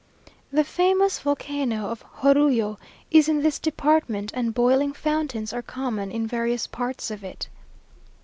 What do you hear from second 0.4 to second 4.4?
The famous volcano of Jorullo is in this department,